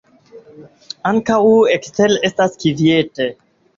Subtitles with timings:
[1.11, 1.37] Ankaŭ
[1.75, 3.29] ekstere estas kviete.